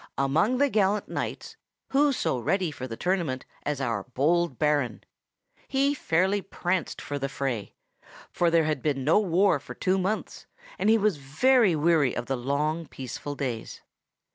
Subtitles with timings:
[0.17, 1.57] Among the gallant knights,
[1.89, 5.03] who so ready for the tournament as our bold Baron?
[5.67, 7.75] He fairly pranced for the fray;
[8.31, 10.47] for there had been no war for two months,
[10.79, 13.81] and he was very weary of the long peaceful days.